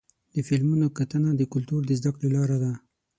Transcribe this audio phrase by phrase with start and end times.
[0.33, 2.73] د فلمونو کتنه د کلتور د زدهکړې لاره ده.